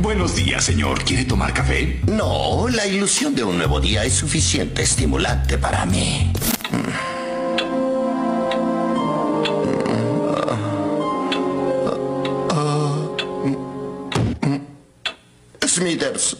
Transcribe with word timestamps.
Buenos 0.00 0.36
días, 0.36 0.64
señor. 0.64 1.02
¿Quiere 1.04 1.24
tomar 1.24 1.52
café? 1.52 2.00
No, 2.06 2.68
la 2.68 2.86
ilusión 2.86 3.34
de 3.34 3.42
un 3.42 3.58
nuevo 3.58 3.80
día 3.80 4.04
es 4.04 4.14
suficiente 4.14 4.82
estimulante 4.82 5.58
para 5.58 5.84
mí. 5.86 6.32
Smithers, 15.66 16.36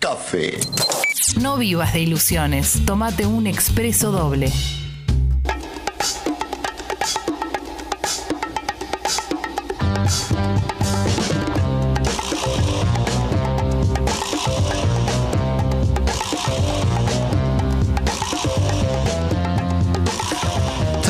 café. 0.00 0.58
No 1.40 1.58
vivas 1.58 1.92
de 1.92 2.00
ilusiones. 2.00 2.80
Tómate 2.84 3.26
un 3.26 3.46
expreso 3.46 4.10
doble. 4.10 4.52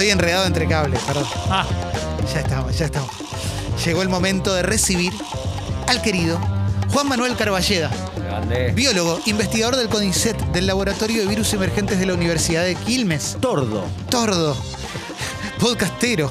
Estoy 0.06 0.20
enredado 0.20 0.46
entre 0.46 0.68
cables, 0.68 1.00
perdón. 1.02 1.24
Ah, 1.50 1.66
Ya 2.32 2.38
estamos, 2.38 2.78
ya 2.78 2.84
estamos. 2.84 3.10
Llegó 3.84 4.02
el 4.02 4.08
momento 4.08 4.54
de 4.54 4.62
recibir 4.62 5.12
al 5.88 6.00
querido 6.00 6.38
Juan 6.92 7.08
Manuel 7.08 7.34
Carballeda, 7.36 7.90
Grande. 8.16 8.70
biólogo, 8.70 9.18
investigador 9.24 9.74
del 9.74 9.88
CONICET 9.88 10.36
del 10.52 10.68
Laboratorio 10.68 11.22
de 11.22 11.26
Virus 11.26 11.52
Emergentes 11.54 11.98
de 11.98 12.06
la 12.06 12.14
Universidad 12.14 12.62
de 12.62 12.76
Quilmes. 12.76 13.36
Tordo. 13.40 13.84
Tordo, 14.08 14.56
podcastero, 15.58 16.30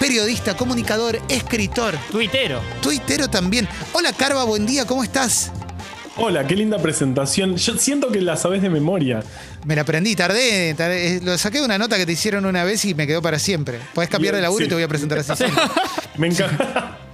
periodista, 0.00 0.56
comunicador, 0.56 1.20
escritor, 1.28 1.94
tuitero. 2.10 2.62
tuitero 2.80 3.28
también. 3.28 3.68
Hola 3.92 4.14
Carva, 4.14 4.44
buen 4.44 4.64
día, 4.64 4.86
¿cómo 4.86 5.04
estás? 5.04 5.52
Hola, 6.16 6.46
qué 6.46 6.54
linda 6.54 6.78
presentación. 6.78 7.56
Yo 7.56 7.76
siento 7.78 8.10
que 8.12 8.20
la 8.20 8.36
sabes 8.36 8.60
de 8.60 8.68
memoria. 8.68 9.22
Me 9.64 9.74
la 9.74 9.82
aprendí, 9.82 10.14
tardé, 10.14 10.74
tardé. 10.74 11.16
Eh, 11.16 11.20
Lo 11.22 11.38
saqué 11.38 11.58
de 11.58 11.64
una 11.64 11.78
nota 11.78 11.96
que 11.96 12.04
te 12.04 12.12
hicieron 12.12 12.44
una 12.44 12.64
vez 12.64 12.84
y 12.84 12.94
me 12.94 13.06
quedó 13.06 13.22
para 13.22 13.38
siempre. 13.38 13.78
Podés 13.94 14.10
cambiar 14.10 14.34
de 14.34 14.42
laburo 14.42 14.64
y 14.64 14.68
te 14.68 14.74
voy 14.74 14.82
a 14.84 14.88
presentar 14.88 15.18
así. 15.18 15.34
siempre. 15.34 15.62
Me 16.16 16.26
encanta. 16.28 16.98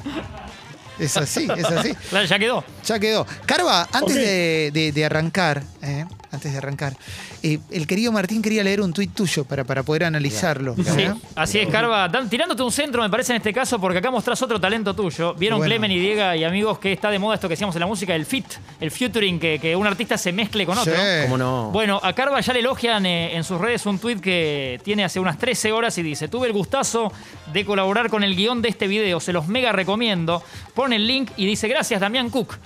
Es 0.99 1.17
así, 1.17 1.47
es 1.57 1.65
así. 1.65 1.95
Claro, 2.11 2.27
ya 2.27 2.39
quedó. 2.41 2.65
Ya 2.85 2.99
quedó. 2.99 3.25
Carva, 3.47 3.83
antes 3.93 4.17
Ok. 4.17 4.21
de, 4.21 4.71
de- 4.75 4.91
de 4.91 5.05
arrancar, 5.05 5.63
eh, 5.81 6.05
antes 6.31 6.53
de 6.53 6.59
arrancar, 6.59 6.95
eh, 7.43 7.59
el 7.71 7.87
querido 7.87 8.13
Martín 8.13 8.43
quería 8.43 8.63
leer 8.63 8.81
un 8.81 8.93
tuit 8.93 9.15
tuyo 9.15 9.45
para, 9.45 9.65
para 9.65 9.83
poder 9.83 10.05
analizarlo. 10.05 10.75
Sí, 10.77 11.07
así 11.35 11.59
es, 11.59 11.69
Carva. 11.69 12.09
Dan- 12.09 12.29
tirándote 12.29 12.63
un 12.63 12.71
centro, 12.73 13.03
me 13.03 13.09
parece 13.11 13.33
en 13.33 13.39
este 13.39 13.53
caso, 13.53 13.81
porque 13.81 13.99
acá 13.99 14.11
mostrás 14.11 14.41
otro 14.43 14.61
talento 14.61 14.95
tuyo. 14.95 15.35
Vieron, 15.35 15.59
Bueno. 15.59 15.69
Clemen 15.71 15.91
y 15.93 15.99
Diego 15.99 16.35
y 16.35 16.45
amigos, 16.45 16.79
que 16.79 16.93
está 16.93 17.11
de 17.11 17.19
moda 17.19 17.37
esto 17.37 17.49
que 17.49 17.53
decíamos 17.53 17.75
en 17.77 17.81
la 17.81 17.87
música, 17.87 18.15
el 18.15 18.27
fit, 18.27 18.45
el 18.81 18.91
featuring, 18.91 19.39
que, 19.41 19.59
que 19.59 19.75
un 19.75 19.87
artista 19.87 20.19
se 20.19 20.33
mezcle 20.33 20.67
con 20.67 20.77
otro. 20.77 20.93
Sí. 20.95 21.01
¿Cómo 21.25 21.39
no? 21.39 21.71
Bueno, 21.71 21.99
a 22.03 22.13
Carva 22.13 22.41
ya 22.41 22.53
le 22.53 22.61
elogian 22.61 23.07
eh, 23.07 23.35
en 23.37 23.43
sus 23.45 23.61
redes 23.61 23.87
un 23.87 23.99
tuit 23.99 24.21
que 24.21 24.81
tiene 24.85 25.05
hace 25.05 25.19
unas 25.21 25.39
13 25.39 25.73
horas 25.73 25.97
y 25.99 26.03
dice: 26.03 26.29
Tuve 26.29 26.47
el 26.49 26.53
gustazo 26.53 27.13
de 27.53 27.65
colaborar 27.65 28.11
con 28.11 28.23
el 28.23 28.37
guion 28.37 28.61
de 28.63 28.69
este 28.69 28.87
video, 28.87 29.19
se 29.21 29.33
los 29.33 29.49
mega 29.49 29.73
recomiendo. 29.73 30.43
Pone 30.75 30.97
el 30.97 31.07
link 31.07 31.31
y 31.37 31.47
dice: 31.47 31.69
Gracias, 31.69 32.01
Damián 32.01 32.29
Cook. 32.31 32.57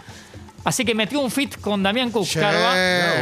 Así 0.64 0.84
que 0.84 0.94
metió 0.94 1.20
un 1.20 1.30
fit 1.30 1.60
con 1.60 1.82
Damián 1.82 2.10
Cook, 2.10 2.26
Sí. 2.26 2.38
Carva, 2.38 2.74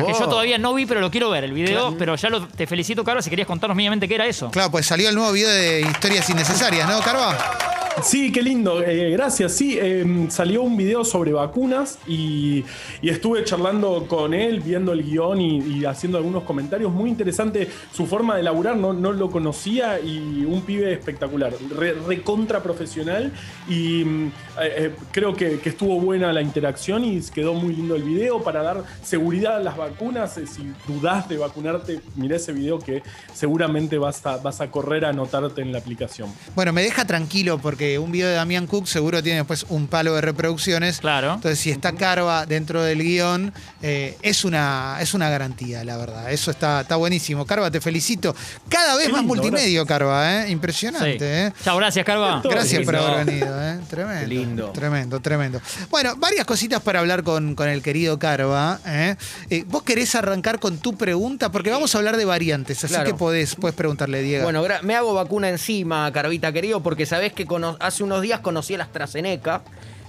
que 0.06 0.12
yo 0.18 0.28
todavía 0.28 0.58
no 0.58 0.74
vi, 0.74 0.86
pero 0.86 1.00
lo 1.00 1.10
quiero 1.10 1.30
ver 1.30 1.44
el 1.44 1.52
video. 1.52 1.96
Pero 1.98 2.16
ya 2.16 2.28
lo, 2.28 2.46
te 2.46 2.66
felicito, 2.66 3.02
Carva, 3.04 3.22
si 3.22 3.30
querías 3.30 3.46
contarnos 3.48 3.76
mínimamente 3.76 4.06
qué 4.08 4.14
era 4.16 4.26
eso. 4.26 4.50
Claro, 4.50 4.70
pues 4.70 4.86
salió 4.86 5.08
el 5.08 5.14
nuevo 5.14 5.32
video 5.32 5.48
de 5.48 5.80
historias 5.80 6.28
innecesarias, 6.30 6.88
¿no, 6.88 7.00
Carva? 7.00 7.79
Sí, 8.02 8.32
qué 8.32 8.42
lindo. 8.42 8.82
eh, 8.82 9.10
gracias. 9.10 9.52
Sí, 9.52 9.78
eh, 9.80 10.26
salió 10.28 10.62
un 10.62 10.76
video 10.76 11.04
sobre 11.04 11.32
vacunas 11.32 11.98
y, 12.06 12.64
estuve 13.02 13.44
charlando 13.44 14.06
con 14.06 14.34
él, 14.34 14.60
viendo 14.60 14.92
el 14.92 15.02
guion 15.02 15.40
y, 15.40 15.58
y 15.58 15.84
haciendo 15.84 16.18
algunos 16.18 16.44
comentarios. 16.44 16.92
Muy 16.92 17.10
interesante 17.10 17.68
su 17.92 18.06
forma 18.06 18.36
de 18.36 18.42
laburar, 18.42 18.76
no, 18.76 18.92
lo 18.92 19.30
conocía 19.30 20.00
y 20.00 20.44
un 20.44 20.62
pibe 20.62 20.92
espectacular, 20.92 21.52
re, 21.76 21.92
recontra 21.92 22.62
profesional 22.62 23.32
y 23.68 24.04
mm, 24.04 24.26
eh, 24.26 24.30
eh, 24.60 24.94
creo 25.10 25.34
que, 25.34 25.60
estuvo 25.64 26.00
buena 26.00 26.32
la 26.32 26.42
interacción 26.42 27.04
y 27.04 27.20
quedó 27.20 27.54
muy 27.54 27.74
lindo 27.74 27.94
el 27.94 28.02
video 28.02 28.42
para 28.42 28.62
dar 28.62 28.84
seguridad 29.02 29.56
a 29.56 29.60
las 29.60 29.76
vacunas. 29.76 30.34
Si 30.34 30.72
dudás 30.86 31.28
de 31.28 31.38
vacunarte, 31.38 32.00
mirá 32.16 32.36
ese 32.36 32.52
video 32.52 32.78
que 32.78 33.02
seguramente 33.32 33.98
vas 33.98 34.24
a, 34.26 34.38
vas 34.38 34.60
a 34.60 34.70
correr 34.70 35.04
a 35.04 35.10
anotarte 35.10 35.62
en 35.62 35.72
la 35.72 35.78
aplicación. 35.78 36.28
Bueno, 36.54 36.72
me 36.72 36.82
deja 36.82 37.04
tranquilo 37.04 37.58
porque 37.58 37.89
un 37.98 38.12
video 38.12 38.28
de 38.28 38.34
Damián 38.34 38.66
Cook 38.66 38.86
seguro 38.86 39.22
tiene 39.22 39.38
después 39.38 39.66
un 39.68 39.86
palo 39.86 40.14
de 40.14 40.20
reproducciones. 40.20 40.98
Claro. 41.00 41.34
Entonces, 41.34 41.58
si 41.58 41.70
está 41.70 41.92
Carva 41.92 42.46
dentro 42.46 42.82
del 42.82 43.02
guion, 43.02 43.52
eh, 43.82 44.16
es, 44.22 44.44
una, 44.44 44.98
es 45.00 45.14
una 45.14 45.28
garantía, 45.30 45.84
la 45.84 45.96
verdad. 45.96 46.30
Eso 46.32 46.50
está, 46.50 46.82
está 46.82 46.96
buenísimo. 46.96 47.46
Carva, 47.46 47.70
te 47.70 47.80
felicito. 47.80 48.34
Cada 48.68 48.96
vez 48.96 49.06
Qué 49.06 49.12
más 49.12 49.22
lindo, 49.22 49.34
multimedio, 49.34 49.86
Carva, 49.86 50.44
¿eh? 50.44 50.50
Impresionante, 50.50 51.18
Sí. 51.18 51.24
¿eh? 51.24 51.52
Chao, 51.64 51.76
gracias, 51.76 52.04
Carva. 52.04 52.40
Gracias 52.44 52.84
por 52.84 52.96
haber 52.96 53.24
venido, 53.26 53.62
¿eh? 53.62 53.78
Tremendo. 53.88 54.20
Qué 54.20 54.26
lindo. 54.26 54.70
Tremendo, 54.70 55.20
tremendo. 55.20 55.60
Bueno, 55.90 56.14
varias 56.16 56.44
cositas 56.44 56.80
para 56.82 57.00
hablar 57.00 57.22
con, 57.22 57.54
con 57.54 57.68
el 57.68 57.82
querido 57.82 58.18
Carva. 58.18 58.78
¿eh? 58.86 59.16
Eh, 59.50 59.64
¿Vos 59.66 59.82
querés 59.82 60.14
arrancar 60.14 60.58
con 60.60 60.78
tu 60.78 60.96
pregunta? 60.96 61.50
Porque 61.52 61.70
vamos 61.70 61.94
a 61.94 61.98
hablar 61.98 62.16
de 62.16 62.24
variantes, 62.24 62.82
así 62.84 62.94
Claro. 62.94 63.10
que 63.10 63.14
podés, 63.14 63.54
podés 63.54 63.74
preguntarle, 63.74 64.22
Diego. 64.22 64.44
Bueno, 64.44 64.62
me 64.82 64.94
hago 64.94 65.14
vacuna 65.14 65.48
encima, 65.48 66.10
Carvita 66.12 66.52
querido, 66.52 66.82
porque 66.82 67.06
sabés 67.06 67.32
que 67.32 67.46
cono- 67.72 67.84
hace 67.84 68.02
unos 68.04 68.22
días 68.22 68.40
conocí 68.40 68.74
a 68.74 68.78
la 68.78 68.84
AstraZeneca. 68.84 69.62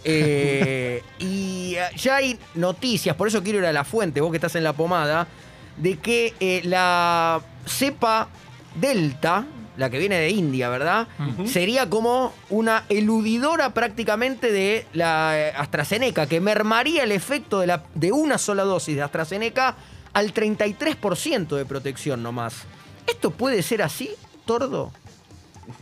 eh, 0.03 1.03
y 1.19 1.75
eh, 1.75 1.83
ya 1.97 2.16
hay 2.17 2.38
noticias, 2.55 3.16
por 3.16 3.27
eso 3.27 3.41
quiero 3.44 3.59
ir 3.59 3.66
a 3.66 3.73
la 3.73 3.83
fuente, 3.83 4.22
vos 4.22 4.31
que 4.31 4.38
estás 4.38 4.55
en 4.55 4.63
la 4.63 4.73
pomada, 4.73 5.27
de 5.77 5.97
que 5.99 6.33
eh, 6.39 6.61
la 6.63 7.39
cepa 7.66 8.27
Delta, 8.75 9.45
la 9.77 9.89
que 9.89 9.99
viene 9.99 10.17
de 10.17 10.29
India, 10.29 10.69
¿verdad? 10.69 11.07
Sería 11.47 11.89
como 11.89 12.33
una 12.49 12.83
eludidora 12.89 13.73
prácticamente 13.73 14.51
de 14.51 14.85
la 14.93 15.31
AstraZeneca, 15.57 16.28
que 16.28 16.39
mermaría 16.41 17.03
el 17.03 17.11
efecto 17.11 17.59
de, 17.59 17.67
la, 17.67 17.83
de 17.95 18.11
una 18.11 18.38
sola 18.38 18.63
dosis 18.63 18.95
de 18.95 19.01
AstraZeneca 19.01 19.75
al 20.13 20.33
33% 20.33 21.55
de 21.55 21.66
protección 21.66 22.22
nomás. 22.22 22.63
¿Esto 23.07 23.31
puede 23.31 23.61
ser 23.63 23.81
así, 23.81 24.11
Tordo? 24.45 24.91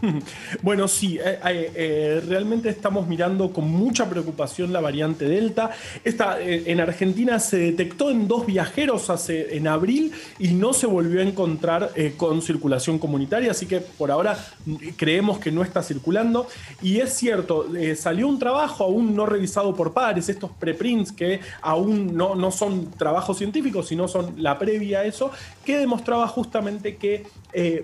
Bueno, 0.62 0.88
sí, 0.88 1.18
eh, 1.18 1.40
eh, 1.46 1.72
eh, 1.76 2.24
realmente 2.28 2.70
estamos 2.70 3.08
mirando 3.08 3.52
con 3.52 3.70
mucha 3.70 4.10
preocupación 4.10 4.74
la 4.74 4.82
variante 4.82 5.26
Delta. 5.26 5.72
Esta, 6.04 6.40
en 6.42 6.80
Argentina 6.80 7.40
se 7.40 7.58
detectó 7.58 8.10
en 8.10 8.28
dos 8.28 8.46
viajeros 8.46 9.10
hace, 9.10 9.56
en 9.56 9.68
abril 9.68 10.12
y 10.38 10.50
no 10.50 10.74
se 10.74 10.88
volvió 10.88 11.22
a 11.22 11.24
encontrar 11.24 11.92
con 12.18 12.42
circulación 12.42 13.00
comunitaria, 13.00 13.52
así 13.52 13.66
que 13.66 13.80
por 13.80 14.12
ahora 14.12 14.38
mm, 14.66 14.76
creemos 14.96 15.40
que 15.40 15.52
no 15.52 15.64
está 15.64 15.84
circulando. 15.84 16.48
Y 16.82 16.98
es 17.00 17.14
cierto, 17.14 17.68
salió 17.96 18.28
un 18.28 18.40
trabajo 18.40 18.84
aún 18.84 19.16
no 19.16 19.26
revisado 19.26 19.76
por 19.76 19.94
pares, 19.94 20.30
estos 20.30 20.52
preprints 20.52 21.12
que 21.12 21.40
aún 21.62 22.16
no, 22.16 22.36
no 22.36 22.52
son 22.52 22.92
trabajos 22.92 23.38
científicos, 23.38 23.88
sino 23.88 24.08
son 24.08 24.34
la 24.38 24.58
previa 24.58 25.00
a 25.00 25.06
eso, 25.06 25.32
que 25.66 25.78
demostraba 25.78 26.28
justamente 26.28 26.98
que 26.98 27.26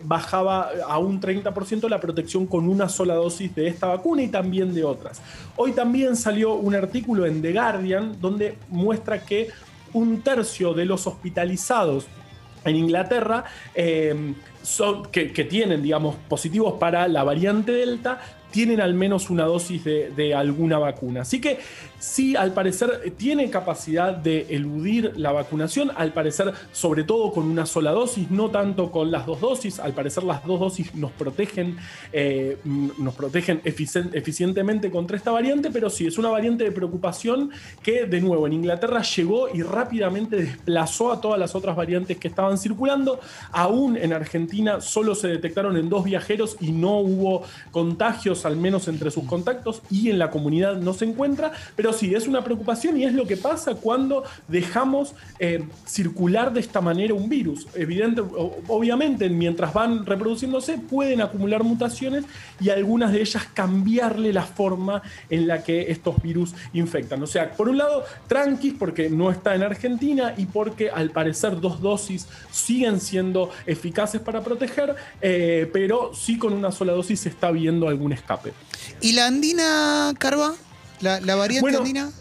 bajaba 0.03 0.69
a 0.87 0.99
un 0.99 1.19
30% 1.19 1.89
la 1.89 1.94
protección 1.99 2.45
con 2.45 2.67
una 2.67 2.89
sola 2.89 3.15
dosis 3.15 3.53
de 3.55 3.67
esta 3.67 3.87
vacuna 3.87 4.23
y 4.23 4.27
también 4.27 4.73
de 4.73 4.83
otras. 4.83 5.21
Hoy 5.55 5.71
también 5.71 6.15
salió 6.15 6.53
un 6.53 6.75
artículo 6.75 7.25
en 7.25 7.41
The 7.41 7.53
Guardian 7.53 8.19
donde 8.19 8.57
muestra 8.69 9.23
que 9.23 9.49
un 9.93 10.21
tercio 10.21 10.73
de 10.73 10.85
los 10.85 11.07
hospitalizados 11.07 12.07
en 12.65 12.75
Inglaterra 12.75 13.45
eh, 13.73 14.33
son, 14.61 15.05
que, 15.05 15.31
que 15.31 15.43
tienen, 15.43 15.81
digamos, 15.81 16.15
positivos 16.27 16.73
para 16.79 17.07
la 17.07 17.23
variante 17.23 17.71
Delta, 17.71 18.19
tienen 18.55 18.79
al 18.79 18.93
menos 18.93 19.29
una 19.29 19.43
dosis 19.43 19.83
de, 19.83 20.33
alguna 20.33 20.79
vacuna. 20.79 21.23
Así 21.23 21.41
que 21.41 21.59
sí, 21.99 22.37
al 22.37 22.53
parecer 22.53 23.13
tiene 23.17 23.49
capacidad 23.49 24.15
de 24.15 24.45
eludir 24.49 25.11
la 25.17 25.33
vacunación, 25.33 25.91
al 25.93 26.13
parecer 26.13 26.53
sobre 26.71 27.03
todo 27.03 27.33
con 27.33 27.47
una 27.47 27.65
sola 27.65 27.91
dosis, 27.91 28.31
no 28.31 28.51
tanto 28.51 28.91
con 28.91 29.11
las 29.11 29.25
dos 29.25 29.41
dosis, 29.41 29.79
al 29.79 29.91
parecer 29.91 30.23
las 30.23 30.45
dos 30.45 30.61
dosis 30.61 30.95
nos 30.95 31.11
protegen, 31.11 31.75
eh, 32.13 32.57
mm, 32.63 32.91
nos 32.99 33.13
protegen 33.15 33.61
eficien- 33.65 34.11
eficientemente 34.13 34.89
contra 34.89 35.17
esta 35.17 35.31
variante, 35.31 35.69
pero 35.69 35.89
sí, 35.89 36.07
es 36.07 36.17
una 36.17 36.29
variante 36.29 36.63
de 36.63 36.71
preocupación 36.71 37.51
que 37.83 38.05
de 38.05 38.21
nuevo 38.21 38.47
en 38.47 38.53
Inglaterra 38.53 39.01
llegó 39.01 39.49
y 39.53 39.63
rápidamente 39.63 40.37
desplazó 40.37 41.11
a 41.11 41.19
todas 41.19 41.37
las 41.37 41.55
otras 41.55 41.75
variantes 41.75 42.15
que 42.15 42.29
estaban 42.29 42.57
circulando, 42.57 43.19
aún 43.51 43.97
en 43.97 44.13
Argentina 44.13 44.79
solo 44.79 45.13
se 45.13 45.27
detectaron 45.27 45.75
en 45.75 45.89
dos 45.89 46.05
viajeros 46.05 46.55
y 46.61 46.71
no 46.71 46.99
hubo 46.99 47.43
contagios 47.71 48.44
al 48.45 48.55
menos 48.55 48.87
entre 48.87 49.11
sus 49.11 49.25
contactos 49.25 49.81
y 49.89 50.09
en 50.09 50.19
la 50.19 50.29
comunidad 50.29 50.77
no 50.77 50.93
se 50.93 51.05
encuentra, 51.05 51.51
pero 51.75 51.93
sí, 51.93 52.13
es 52.13 52.27
una 52.27 52.43
preocupación 52.43 52.97
y 52.97 53.05
es 53.05 53.13
lo 53.13 53.25
que 53.25 53.37
pasa 53.37 53.75
cuando 53.75 54.23
dejamos 54.47 55.15
eh, 55.39 55.63
circular 55.85 56.53
de 56.53 56.59
esta 56.59 56.81
manera 56.81 57.13
un 57.13 57.29
virus. 57.29 57.67
Evidente, 57.75 58.21
obviamente, 58.67 59.29
mientras 59.29 59.73
van 59.73 60.05
reproduciéndose, 60.05 60.77
pueden 60.77 61.21
acumular 61.21 61.63
mutaciones 61.63 62.25
y 62.59 62.69
algunas 62.69 63.11
de 63.11 63.21
ellas 63.21 63.47
cambiarle 63.53 64.33
la 64.33 64.43
forma 64.43 65.01
en 65.29 65.47
la 65.47 65.63
que 65.63 65.91
estos 65.91 66.21
virus 66.21 66.53
infectan. 66.73 67.21
O 67.23 67.27
sea, 67.27 67.51
por 67.51 67.69
un 67.69 67.77
lado, 67.77 68.03
tranquis 68.27 68.73
porque 68.77 69.09
no 69.09 69.31
está 69.31 69.55
en 69.55 69.63
Argentina 69.63 70.33
y 70.37 70.45
porque 70.45 70.89
al 70.89 71.11
parecer 71.11 71.59
dos 71.59 71.81
dosis 71.81 72.27
siguen 72.51 72.99
siendo 72.99 73.49
eficaces 73.65 74.21
para 74.21 74.41
proteger, 74.41 74.95
eh, 75.21 75.69
pero 75.71 76.11
sí 76.13 76.37
con 76.37 76.53
una 76.53 76.71
sola 76.71 76.93
dosis 76.93 77.21
se 77.21 77.29
está 77.29 77.51
viendo 77.51 77.87
algún 77.87 78.11
escape. 78.25 78.53
¿Y 79.01 79.13
la 79.13 79.27
andina, 79.27 80.13
Carva? 80.17 80.55
¿La, 81.01 81.19
la 81.19 81.35
variante 81.35 81.61
Bueno, 81.61 81.77
andina? 81.79 82.11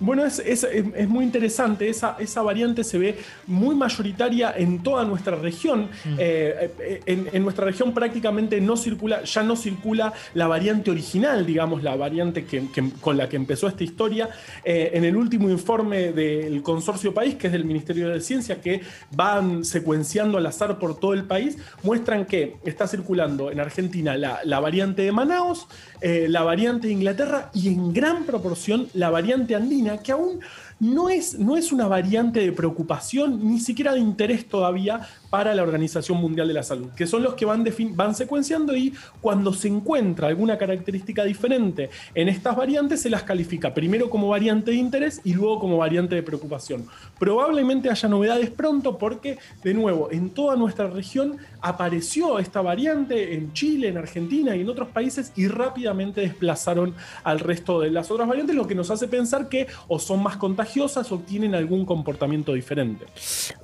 Bueno, 0.00 0.24
es, 0.24 0.38
es- 0.38 0.64
es- 0.64 1.08
muy 1.08 1.24
interesante. 1.24 1.88
Esa, 1.88 2.16
esa 2.18 2.42
variante 2.42 2.84
se 2.84 2.98
ve 2.98 3.18
muy 3.46 3.74
mayoritaria 3.74 4.54
en 4.56 4.82
toda 4.82 5.04
nuestra 5.04 5.36
región. 5.36 5.88
Eh, 6.18 6.70
eh, 6.78 7.00
en, 7.06 7.28
en 7.32 7.42
nuestra 7.42 7.64
región 7.64 7.92
prácticamente 7.92 8.60
no 8.60 8.76
circula, 8.76 9.24
ya 9.24 9.42
no 9.42 9.56
circula 9.56 10.12
la 10.34 10.46
variante 10.46 10.90
original, 10.90 11.44
digamos, 11.46 11.82
la 11.82 11.96
variante 11.96 12.44
que, 12.44 12.68
que- 12.72 12.90
con 13.00 13.16
la 13.16 13.28
que 13.28 13.36
empezó 13.36 13.66
esta 13.68 13.84
historia. 13.84 14.28
Eh, 14.64 14.90
en 14.94 15.04
el 15.04 15.16
último 15.16 15.50
informe 15.50 16.12
del 16.12 16.62
Consorcio 16.62 17.12
País, 17.14 17.34
que 17.36 17.46
es 17.48 17.52
del 17.52 17.64
Ministerio 17.64 18.08
de 18.08 18.20
Ciencia, 18.20 18.60
que 18.60 18.80
van 19.10 19.64
secuenciando 19.64 20.38
al 20.38 20.46
azar 20.46 20.78
por 20.78 20.98
todo 20.98 21.14
el 21.14 21.24
país, 21.24 21.58
muestran 21.82 22.24
que 22.26 22.56
está 22.64 22.86
circulando 22.86 23.50
en 23.50 23.60
Argentina 23.60 24.16
la, 24.16 24.40
la 24.44 24.60
variante 24.60 25.02
de 25.02 25.12
Manaos, 25.12 25.66
eh, 26.00 26.26
la 26.28 26.42
variante 26.42 26.86
de 26.88 26.92
Inglaterra 26.92 27.50
y 27.54 27.68
en 27.68 27.92
gran 27.92 28.24
proporción 28.24 28.88
la 28.94 29.10
variante 29.10 29.54
andina, 29.54 29.87
que 29.96 30.12
aún 30.12 30.40
no 30.80 31.08
es, 31.08 31.38
no 31.38 31.56
es 31.56 31.72
una 31.72 31.88
variante 31.88 32.40
de 32.40 32.52
preocupación, 32.52 33.48
ni 33.48 33.58
siquiera 33.58 33.94
de 33.94 34.00
interés 34.00 34.46
todavía 34.46 35.00
para 35.28 35.54
la 35.54 35.62
Organización 35.62 36.18
Mundial 36.18 36.48
de 36.48 36.54
la 36.54 36.62
Salud, 36.62 36.90
que 36.96 37.06
son 37.06 37.22
los 37.22 37.34
que 37.34 37.44
van, 37.44 37.64
van 37.94 38.14
secuenciando 38.14 38.76
y 38.76 38.94
cuando 39.20 39.52
se 39.52 39.68
encuentra 39.68 40.28
alguna 40.28 40.56
característica 40.56 41.24
diferente 41.24 41.90
en 42.14 42.28
estas 42.28 42.56
variantes, 42.56 43.02
se 43.02 43.10
las 43.10 43.24
califica 43.24 43.74
primero 43.74 44.08
como 44.08 44.28
variante 44.28 44.70
de 44.70 44.76
interés 44.76 45.20
y 45.24 45.34
luego 45.34 45.58
como 45.58 45.78
variante 45.78 46.14
de 46.14 46.22
preocupación. 46.22 46.86
Probablemente 47.18 47.90
haya 47.90 48.08
novedades 48.08 48.50
pronto 48.50 48.98
porque, 48.98 49.38
de 49.62 49.74
nuevo, 49.74 50.08
en 50.12 50.30
toda 50.30 50.56
nuestra 50.56 50.88
región 50.88 51.36
apareció 51.60 52.38
esta 52.38 52.62
variante 52.62 53.34
en 53.34 53.52
Chile, 53.52 53.88
en 53.88 53.98
Argentina 53.98 54.54
y 54.54 54.60
en 54.60 54.68
otros 54.68 54.88
países 54.88 55.32
y 55.36 55.48
rápidamente 55.48 56.20
desplazaron 56.20 56.94
al 57.24 57.40
resto 57.40 57.80
de 57.80 57.90
las 57.90 58.10
otras 58.10 58.28
variantes, 58.28 58.54
lo 58.54 58.66
que 58.66 58.74
nos 58.74 58.90
hace 58.90 59.08
pensar 59.08 59.48
que 59.48 59.66
o 59.88 59.98
son 59.98 60.22
más 60.22 60.36
contagiosas 60.36 60.67
o 60.76 61.18
tienen 61.20 61.54
algún 61.54 61.84
comportamiento 61.84 62.52
diferente. 62.52 63.06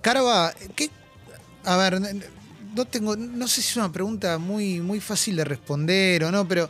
Carva, 0.01 0.53
¿qué? 0.75 0.91
A 1.65 1.77
ver, 1.77 2.01
no 2.75 2.85
tengo, 2.85 3.17
no 3.17 3.47
sé 3.49 3.63
si 3.63 3.69
es 3.71 3.77
una 3.77 3.93
pregunta 3.93 4.39
muy, 4.39 4.81
muy 4.81 5.01
fácil 5.01 5.37
de 5.37 5.45
responder 5.45 6.25
o 6.25 6.31
no, 6.33 6.47
pero 6.47 6.69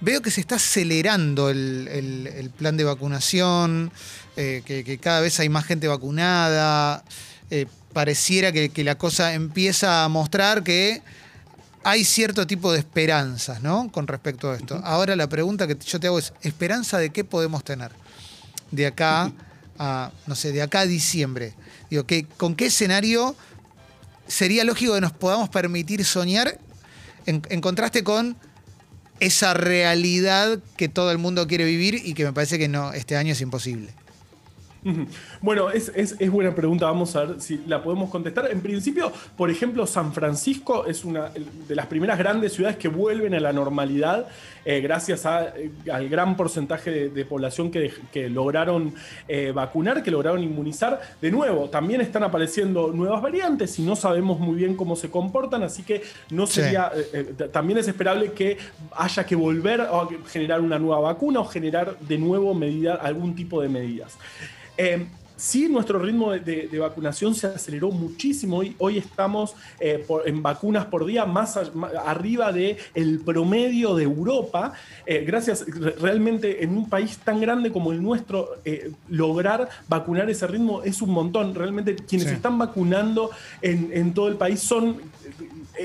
veo 0.00 0.22
que 0.22 0.30
se 0.30 0.40
está 0.40 0.56
acelerando 0.56 1.50
el, 1.50 1.88
el- 1.90 2.26
el 2.26 2.50
plan 2.50 2.76
de 2.76 2.84
vacunación, 2.84 3.90
eh, 4.36 4.62
que, 4.64 4.84
que 4.84 4.98
cada 4.98 5.20
vez 5.20 5.38
hay 5.40 5.48
más 5.48 5.64
gente 5.64 5.88
vacunada. 5.88 7.04
eh, 7.50 7.66
pareciera 7.92 8.52
que, 8.52 8.68
que 8.68 8.84
la 8.84 8.96
cosa 8.96 9.32
empieza 9.34 10.04
a 10.04 10.08
mostrar 10.08 10.62
que 10.62 11.02
hay 11.84 12.04
cierto 12.04 12.46
tipo 12.46 12.70
de 12.72 12.78
esperanzas, 12.80 13.62
¿no? 13.62 13.90
Con 13.90 14.06
respecto 14.06 14.50
a 14.50 14.56
esto. 14.56 14.80
Ahora 14.84 15.16
la 15.16 15.26
pregunta 15.28 15.66
que 15.66 15.76
yo 15.84 15.98
te 15.98 16.06
hago 16.06 16.18
es, 16.18 16.32
¿esperanza 16.42 16.98
de 16.98 17.10
qué 17.10 17.24
podemos 17.24 17.64
tener? 17.64 17.90
De 18.70 18.86
acá 18.86 19.32
a, 19.78 20.12
no 20.26 20.34
sé, 20.34 20.52
de 20.52 20.62
acá 20.62 20.80
a 20.80 20.86
diciembre. 20.86 21.54
Digo, 21.90 22.04
¿qué, 22.04 22.24
¿con 22.36 22.54
qué 22.54 22.66
escenario 22.66 23.36
sería 24.26 24.64
lógico 24.64 24.94
que 24.94 25.00
nos 25.00 25.12
podamos 25.12 25.48
permitir 25.48 26.04
soñar 26.04 26.58
en, 27.26 27.42
en 27.48 27.60
contraste 27.60 28.04
con 28.04 28.36
esa 29.20 29.54
realidad 29.54 30.58
que 30.76 30.88
todo 30.88 31.10
el 31.10 31.18
mundo 31.18 31.46
quiere 31.46 31.64
vivir 31.64 31.94
y 32.04 32.14
que 32.14 32.24
me 32.24 32.32
parece 32.32 32.58
que 32.58 32.68
no, 32.68 32.92
este 32.92 33.16
año 33.16 33.32
es 33.32 33.40
imposible? 33.40 33.92
Bueno, 35.40 35.70
es, 35.70 35.90
es- 35.94 36.16
es 36.18 36.30
buena 36.30 36.54
pregunta, 36.54 36.86
vamos 36.86 37.14
a 37.16 37.24
ver 37.24 37.40
si 37.40 37.60
la 37.66 37.82
podemos 37.82 38.10
contestar. 38.10 38.48
En 38.50 38.60
principio, 38.60 39.12
por 39.36 39.50
ejemplo, 39.50 39.86
San 39.86 40.12
Francisco 40.12 40.86
es 40.86 41.04
una 41.04 41.30
de 41.68 41.74
las 41.74 41.86
primeras 41.86 42.18
grandes 42.18 42.52
ciudades 42.52 42.76
que 42.76 42.88
vuelven 42.88 43.34
a 43.34 43.40
la 43.40 43.52
normalidad 43.52 44.28
eh, 44.64 44.80
gracias 44.80 45.24
a, 45.26 45.48
eh, 45.56 45.70
al 45.90 46.08
gran 46.08 46.36
porcentaje 46.36 46.90
de, 46.90 47.08
de 47.08 47.24
población 47.24 47.70
que, 47.70 47.90
que 48.12 48.28
lograron 48.28 48.94
eh, 49.26 49.50
vacunar, 49.54 50.02
que 50.02 50.10
lograron 50.10 50.42
inmunizar. 50.42 51.00
De 51.20 51.30
nuevo, 51.30 51.68
también 51.70 52.00
están 52.00 52.22
apareciendo 52.22 52.88
nuevas 52.92 53.20
variantes 53.22 53.78
y 53.78 53.82
no 53.82 53.96
sabemos 53.96 54.38
muy 54.38 54.56
bien 54.56 54.76
cómo 54.76 54.94
se 54.96 55.10
comportan, 55.10 55.62
así 55.62 55.82
que 55.82 56.02
no 56.30 56.46
sería... 56.46 56.92
también 57.52 57.78
es 57.78 57.88
esperable 57.88 58.32
que 58.32 58.58
haya 58.96 59.24
que 59.24 59.34
volver 59.36 59.80
a 59.80 60.06
generar 60.28 60.60
una 60.60 60.78
nueva 60.78 61.00
vacuna 61.00 61.40
o 61.40 61.44
generar 61.46 61.98
de 62.00 62.18
nuevo 62.18 62.54
medida, 62.54 62.94
algún 62.96 63.34
tipo 63.34 63.60
de 63.62 63.68
medidas. 63.68 64.18
Eh, 64.78 65.06
sí, 65.36 65.68
nuestro 65.68 65.98
ritmo 65.98 66.30
de, 66.32 66.40
de- 66.40 66.68
de 66.68 66.78
vacunación 66.78 67.34
se 67.34 67.48
aceleró 67.48 67.90
muchísimo. 67.90 68.58
Hoy, 68.58 68.74
hoy 68.78 68.98
estamos 68.98 69.54
eh, 69.80 70.02
por- 70.06 70.28
en 70.28 70.42
vacunas 70.42 70.86
por 70.86 71.04
día 71.04 71.26
más, 71.26 71.56
a- 71.56 71.70
arriba 72.06 72.52
del 72.52 72.76
el 72.94 73.20
promedio 73.20 73.94
de 73.96 74.04
Europa. 74.04 74.72
Eh, 75.06 75.24
gracias, 75.26 75.64
re- 75.66 75.94
realmente 76.00 76.62
en 76.64 76.76
un 76.76 76.88
país 76.88 77.18
tan 77.18 77.40
grande 77.40 77.70
como 77.72 77.92
el 77.92 78.02
nuestro, 78.02 78.50
eh, 78.64 78.90
lograr 79.08 79.68
vacunar 79.88 80.30
ese 80.30 80.46
ritmo 80.46 80.82
es 80.84 81.02
un 81.02 81.10
montón. 81.10 81.54
Realmente 81.54 81.94
quienes 81.96 82.28
Sí. 82.28 82.34
están 82.34 82.56
vacunando 82.58 83.30
en, 83.62 83.90
en 83.92 84.14
todo 84.14 84.28
el 84.28 84.36
país 84.36 84.60
son 84.60 84.96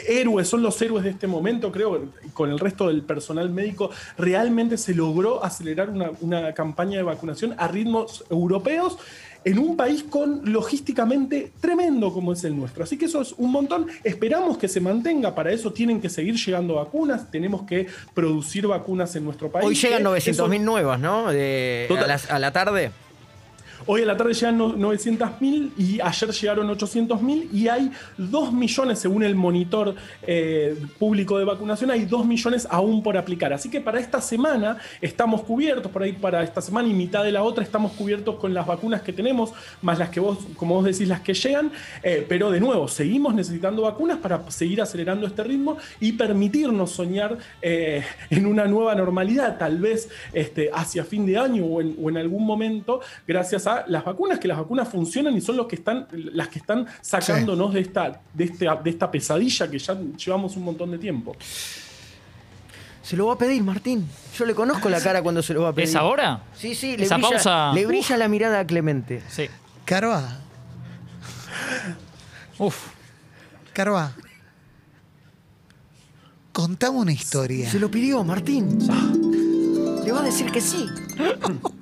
héroes, 0.07 0.47
son 0.47 0.63
los 0.63 0.81
héroes 0.81 1.03
de 1.03 1.11
este 1.11 1.27
momento, 1.27 1.71
creo, 1.71 2.05
con 2.33 2.49
el 2.49 2.59
resto 2.59 2.87
del 2.87 3.03
personal 3.03 3.49
médico, 3.49 3.89
realmente 4.17 4.77
se 4.77 4.93
logró 4.93 5.43
acelerar 5.43 5.89
una, 5.89 6.11
una 6.21 6.53
campaña 6.53 6.97
de 6.97 7.03
vacunación 7.03 7.55
a 7.57 7.67
ritmos 7.67 8.23
europeos 8.29 8.97
en 9.45 9.59
un 9.59 9.75
país 9.75 10.05
con 10.09 10.41
logísticamente 10.53 11.51
tremendo 11.59 12.13
como 12.13 12.31
es 12.31 12.43
el 12.45 12.55
nuestro. 12.57 12.83
Así 12.85 12.97
que 12.97 13.05
eso 13.05 13.21
es 13.21 13.33
un 13.37 13.51
montón. 13.51 13.87
Esperamos 14.03 14.57
que 14.57 14.69
se 14.69 14.79
mantenga. 14.79 15.35
Para 15.35 15.51
eso 15.51 15.73
tienen 15.73 15.99
que 15.99 16.09
seguir 16.09 16.35
llegando 16.35 16.75
vacunas. 16.75 17.29
Tenemos 17.29 17.63
que 17.63 17.87
producir 18.13 18.67
vacunas 18.67 19.13
en 19.17 19.25
nuestro 19.25 19.51
país. 19.51 19.67
Hoy 19.67 19.75
llegan 19.75 20.03
Que 20.13 20.17
eso- 20.29 20.47
900.000 20.47 20.61
nuevas, 20.61 20.97
¿no? 20.99 21.29
De- 21.31 21.87
a, 21.89 21.93
Total. 21.93 22.07
las- 22.07 22.31
a 22.31 22.39
la 22.39 22.53
tarde. 22.53 22.91
Hoy 23.85 24.01
a 24.03 24.05
la 24.05 24.15
tarde 24.15 24.33
llegan 24.33 24.57
no- 24.57 24.75
900.000 24.75 25.71
y 25.77 25.99
ayer 25.99 26.29
llegaron 26.31 26.69
800.000 26.69 27.49
y 27.51 27.67
hay 27.67 27.91
2 28.17 28.53
millones, 28.53 28.99
según 28.99 29.23
el 29.23 29.35
monitor 29.35 29.95
eh, 30.21 30.75
público 30.97 31.37
de 31.37 31.45
vacunación, 31.45 31.91
hay 31.91 32.05
2 32.05 32.25
millones 32.25 32.65
aún 32.69 33.03
por 33.03 33.17
aplicar. 33.17 33.51
Así 33.51 33.69
que 33.69 33.81
para 33.81 33.99
esta 33.99 34.21
semana 34.21 34.77
estamos 35.01 35.41
cubiertos, 35.41 35.91
por 35.91 36.03
ahí 36.03 36.13
para 36.13 36.43
esta 36.43 36.61
semana 36.61 36.87
y 36.87 36.93
mitad 36.93 37.23
de 37.23 37.31
la 37.33 37.43
otra 37.43 37.63
estamos 37.63 37.91
cubiertos 37.93 38.35
con 38.35 38.53
las 38.53 38.65
vacunas 38.65 39.01
que 39.01 39.11
tenemos, 39.11 39.51
más 39.81 39.99
las 39.99 40.09
que 40.09 40.19
vos, 40.19 40.37
como 40.55 40.75
vos 40.75 40.85
decís, 40.85 41.07
las 41.07 41.19
que 41.21 41.33
llegan. 41.33 41.71
Eh, 42.03 42.25
pero 42.29 42.51
de 42.51 42.59
nuevo, 42.61 42.87
seguimos 42.87 43.33
necesitando 43.35 43.81
vacunas 43.81 44.17
para 44.17 44.49
seguir 44.49 44.81
acelerando 44.81 45.27
este 45.27 45.43
ritmo 45.43 45.77
y 45.99 46.13
permitirnos 46.13 46.91
soñar 46.91 47.37
eh, 47.61 48.03
en 48.29 48.45
una 48.45 48.65
nueva 48.65 48.95
normalidad, 48.95 49.57
tal 49.57 49.79
vez 49.79 50.09
este, 50.31 50.69
hacia 50.73 51.03
fin 51.03 51.25
de 51.25 51.37
año 51.37 51.65
o 51.65 51.81
en 51.81 52.17
algún 52.17 52.45
momento, 52.45 53.01
gracias 53.27 53.67
a 53.67 53.72
las 53.87 54.03
vacunas, 54.05 54.39
que 54.39 54.47
las 54.47 54.57
vacunas 54.57 54.87
funcionan 54.87 55.35
y 55.35 55.41
son 55.41 55.57
los 55.57 55.67
que 55.67 55.75
están, 55.75 56.07
las 56.11 56.47
que 56.49 56.59
están 56.59 56.85
sacándonos 57.01 57.73
de, 57.73 57.81
esta, 57.81 58.21
de, 58.33 58.43
este- 58.45 58.67
de 58.83 58.89
esta 58.89 59.09
pesadilla 59.11 59.69
que 59.69 59.79
ya 59.79 59.97
llevamos 60.17 60.55
un 60.57 60.63
montón 60.63 60.91
de 60.91 60.97
tiempo. 60.97 61.35
Se 63.01 63.17
lo 63.17 63.27
va 63.27 63.33
a 63.33 63.37
pedir, 63.37 63.61
Martín. 63.63 64.07
Yo 64.37 64.45
le 64.45 64.55
conozco 64.55 64.87
la 64.89 65.01
cara 65.01 65.21
cuando 65.21 65.41
se 65.43 65.53
lo 65.53 65.63
va 65.63 65.69
a 65.69 65.73
pedir. 65.73 65.89
¿Es 65.89 65.95
ahora? 65.95 66.43
Sí, 66.55 66.73
sí, 66.73 66.95
le 66.95 67.03
Esa 67.05 67.15
brilla, 67.17 67.29
pausa- 67.31 67.73
le 67.73 67.85
brilla 67.85 68.15
la 68.17 68.27
mirada 68.29 68.59
a 68.61 68.65
Clemente. 68.67 69.21
Sí. 69.27 69.47
Carva, 69.85 70.39
Uf. 72.57 72.87
Carva. 73.73 74.13
Contame 76.53 76.97
una 76.99 77.11
historia. 77.11 77.69
Se 77.69 77.79
lo 77.79 77.89
pidió, 77.89 78.23
Martín. 78.23 78.77
Le 80.05 80.11
va 80.11 80.19
a 80.19 80.23
decir 80.23 80.51
que 80.51 80.61
sí. 80.61 80.85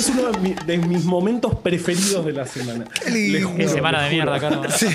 Es 0.00 0.08
uno 0.08 0.30
de, 0.32 0.38
mi- 0.38 0.54
de 0.54 0.78
mis 0.78 1.04
momentos 1.04 1.54
preferidos 1.56 2.24
de 2.24 2.32
la 2.32 2.46
semana. 2.46 2.86
Qué 3.04 3.10
lindo. 3.10 3.54
Qué 3.54 3.68
semana 3.68 4.02
de 4.04 4.10
mierda, 4.10 4.40
Carlos. 4.40 4.72
Sí. 4.74 4.86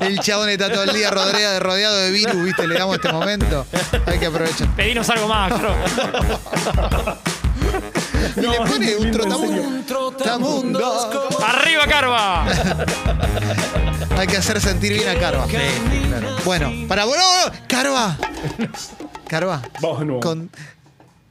El 0.00 0.18
chabón 0.18 0.48
está 0.48 0.72
todo 0.72 0.82
el 0.82 0.92
día 0.92 1.10
rodeado, 1.10 1.60
rodeado 1.60 1.96
de 1.96 2.10
virus, 2.10 2.42
¿viste? 2.44 2.66
Le 2.66 2.74
damos 2.76 2.96
este 2.96 3.12
momento. 3.12 3.66
Hay 4.06 4.18
que 4.18 4.26
aprovechar. 4.26 4.66
Pedinos 4.74 5.08
algo 5.10 5.28
más, 5.28 5.52
Carlos. 5.52 5.76
Y 8.36 8.40
le 8.40 8.46
No, 8.58 8.64
pone 8.64 8.90
es 8.90 8.98
muy 8.98 9.06
un 9.06 9.12
trotamundo. 9.12 9.62
serio. 9.62 9.84
Trotamundos. 9.86 11.08
¡Arriba, 11.46 11.86
Carva! 11.86 12.46
Hay 14.18 14.26
que 14.26 14.36
hacer 14.38 14.60
sentir 14.60 14.92
bien 14.94 15.08
a 15.08 15.20
Carva. 15.20 15.46
Bueno, 16.44 16.72
para. 16.88 17.04
¡No, 17.04 17.12
no! 17.12 17.52
¡Carva! 17.68 18.16
Carva, 19.28 19.62
Vamos 19.80 20.04
nuevo. 20.04 20.20
con- 20.20 20.50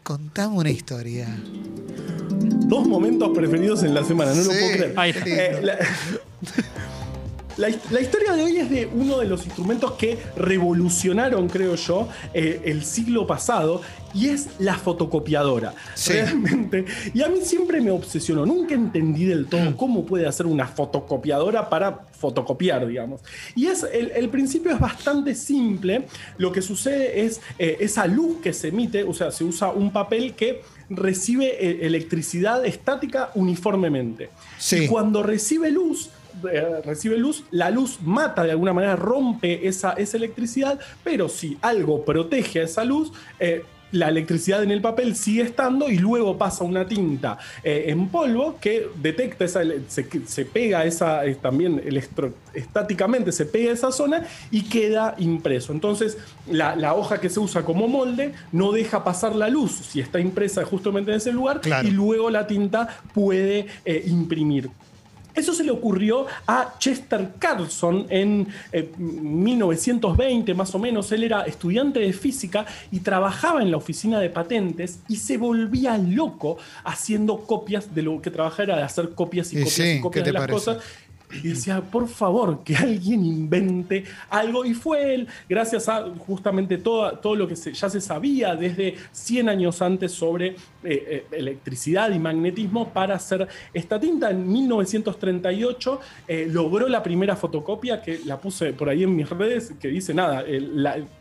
contame 0.04 0.56
una 0.56 0.70
historia. 0.70 1.28
Dos 2.68 2.88
momentos 2.88 3.30
preferidos 3.34 3.84
en 3.84 3.94
la 3.94 4.04
semana, 4.04 4.34
no 4.34 4.44
lo 4.44 4.50
puedo 4.50 4.72
creer. 4.72 4.94
Ahí 4.98 5.12
está. 5.12 5.26
Eh, 5.26 5.62
la, 5.62 5.78
la 7.58 7.70
his- 7.70 7.92
la 7.92 8.02
historia 8.02 8.34
de 8.34 8.44
hoy 8.44 8.58
es 8.58 8.70
de 8.70 8.86
uno 8.94 9.20
de 9.20 9.28
los 9.28 9.46
instrumentos 9.46 9.94
que 9.94 10.18
revolucionaron, 10.36 11.50
creo 11.50 11.76
yo, 11.76 12.08
eh, 12.34 12.62
el 12.66 12.84
siglo 12.84 13.28
pasado 13.28 13.82
y 14.14 14.30
es 14.30 14.48
la 14.60 14.76
fotocopiadora. 14.76 15.74
Sí. 15.96 16.14
Realmente. 16.14 16.86
Y 17.14 17.22
a 17.24 17.30
mí 17.30 17.40
siempre 17.42 17.82
me 17.82 17.92
obsesionó. 17.92 18.46
Nunca 18.46 18.76
entendí 18.76 19.26
del 19.26 19.48
todo 19.48 19.76
cómo 19.76 20.06
puede 20.06 20.28
hacer 20.28 20.46
una 20.46 20.68
fotocopiadora 20.68 21.70
para 21.70 22.06
fotocopiar, 22.12 22.88
digamos. 22.88 23.22
Y 23.56 23.68
es, 23.68 23.84
el, 23.92 24.12
el 24.12 24.30
principio 24.30 24.72
es 24.72 24.80
bastante 24.80 25.34
simple. 25.36 26.06
Lo 26.38 26.52
que 26.52 26.62
sucede 26.62 27.26
es 27.26 27.42
eh, 27.58 27.78
esa 27.80 28.06
luz 28.08 28.38
que 28.42 28.54
se 28.54 28.68
emite, 28.70 29.04
o 29.04 29.14
sea, 29.14 29.32
se 29.32 29.44
usa 29.44 29.70
un 29.72 29.92
papel 29.92 30.34
que 30.36 30.62
recibe 30.90 31.46
eh, 31.60 31.80
electricidad 31.86 32.64
estática 32.66 33.32
uniformemente. 33.36 34.30
Sí. 34.60 34.84
Y 34.84 34.88
cuando 34.88 35.24
recibe 35.24 35.72
luz, 35.72 36.10
eh, 36.52 36.82
recibe 36.86 37.18
luz, 37.18 37.44
la 37.52 37.70
luz 37.70 38.00
mata 38.02 38.44
de 38.44 38.52
alguna 38.52 38.74
manera, 38.74 38.96
rompe 38.96 39.68
esa, 39.68 39.94
esa 39.94 40.18
electricidad, 40.18 40.80
pero 41.04 41.30
si 41.30 41.58
algo 41.62 42.04
protege 42.06 42.62
a 42.62 42.64
esa 42.64 42.84
luz, 42.84 43.12
eh, 43.40 43.64
la 43.92 44.10
electricidad 44.10 44.64
en 44.64 44.72
el 44.72 44.82
papel 44.82 45.16
sigue 45.16 45.44
estando 45.44 45.88
y 45.88 46.00
luego 46.00 46.36
pasa 46.36 46.64
una 46.64 46.88
tinta 46.88 47.38
eh, 47.64 47.86
en 47.90 48.08
polvo 48.08 48.58
que 48.60 48.88
detecta 49.00 49.46
esa, 49.46 49.62
se, 49.88 50.08
se 50.26 50.46
pega 50.46 50.84
esa, 50.84 51.24
eh, 51.28 51.36
también 51.36 51.80
electroestáticamente 51.86 53.32
se 53.32 53.46
pega 53.46 53.72
esa 53.72 53.92
zona 53.92 54.26
y 54.50 54.64
queda 54.64 55.14
impreso. 55.20 55.74
Entonces 55.74 56.18
la, 56.50 56.76
la 56.76 56.96
hoja 56.96 57.20
que 57.22 57.30
se 57.30 57.40
usa 57.40 57.64
como 57.64 57.88
molde 57.88 58.34
no 58.52 58.72
deja 58.72 59.04
pasar 59.04 59.36
la 59.36 59.48
luz 59.50 59.72
si 59.74 60.00
está 60.00 60.20
impresa 60.20 60.66
justamente 60.66 61.12
en 61.12 61.18
ese 61.18 61.32
lugar 61.32 61.62
Claro. 61.62 61.88
y 61.88 61.92
luego 61.92 62.32
la 62.32 62.48
tinta 62.48 62.88
puede 63.14 63.68
eh, 63.86 64.04
imprimir. 64.08 64.72
Eso 65.34 65.54
se 65.54 65.64
le 65.64 65.72
ocurrió 65.72 66.26
a 66.48 66.76
Chester 66.80 67.34
Carlson 67.40 68.06
en 68.10 68.48
eh, 68.72 68.92
1920 68.98 70.54
más 70.54 70.74
o 70.76 70.80
menos. 70.80 71.12
Él 71.12 71.24
era 71.24 71.42
estudiante 71.44 72.00
de 72.00 72.14
física 72.14 72.66
y 72.92 73.00
trabajaba 73.00 73.62
en 73.62 73.72
la 73.72 73.78
oficina 73.78 74.20
de 74.20 74.30
patentes 74.30 75.00
y 75.08 75.16
se 75.18 75.38
volvía 75.38 75.98
loco 75.98 76.58
haciendo 76.84 77.40
copias 77.46 77.94
de 77.94 78.02
lo 78.04 78.22
que 78.22 78.32
trabajaba 78.32 78.64
era 78.64 78.78
de 78.78 78.84
hacer 78.84 79.10
copias 79.16 79.52
y 79.54 79.58
Y 79.58 79.64
copias 79.64 79.74
sí, 79.76 79.92
y 79.98 80.02
copias 80.02 80.24
¿qué 80.24 80.30
de 80.30 80.34
las 80.34 80.42
parece? 80.48 80.54
cosas. 80.54 80.84
Y 81.42 81.50
decía, 81.50 81.82
por 81.82 82.08
favor, 82.08 82.64
que 82.64 82.76
alguien 82.76 83.26
invente 83.26 84.04
algo. 84.30 84.66
Y 84.66 84.74
fue 84.74 85.16
él, 85.16 85.28
gracias 85.50 85.90
a 85.90 86.06
justamente 86.28 86.78
todo, 86.78 87.12
todo 87.18 87.36
lo 87.36 87.48
que 87.48 87.56
ya 87.56 87.90
se 87.90 88.02
sabía 88.02 88.56
desde 88.56 88.96
100 89.12 89.50
años 89.50 89.82
antes 89.82 90.12
sobre 90.12 90.48
eh, 90.48 90.56
eh, 90.84 91.26
electricidad 91.32 92.12
y 92.12 92.20
magnetismo 92.20 92.90
para 92.90 93.16
hacer 93.16 93.48
esta 93.74 94.00
tinta. 94.00 94.30
En 94.32 94.52
1938 94.52 96.00
eh, 96.28 96.48
logró 96.52 96.88
la 96.88 97.02
primera 97.02 97.36
fotocopia, 97.36 98.02
que 98.02 98.20
la 98.26 98.40
puse 98.40 98.74
por 98.74 98.90
ahí 98.90 99.04
en 99.04 99.16
mis 99.16 99.30
redes, 99.30 99.74
que 99.80 99.88
dice 99.88 100.14
nada, 100.14 100.44